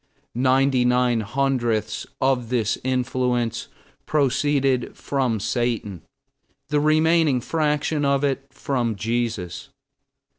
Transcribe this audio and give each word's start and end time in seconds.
Ninety 0.33 0.83
nine 0.83 1.19
hundredths 1.19 2.07
of 2.19 2.49
this 2.49 2.75
influence 2.83 3.67
proceeded 4.07 4.97
from 4.97 5.39
Satan, 5.39 6.01
the 6.69 6.79
remaining 6.79 7.39
fraction 7.39 8.03
of 8.03 8.23
it 8.23 8.47
from 8.51 8.95
Jesus. 8.95 9.69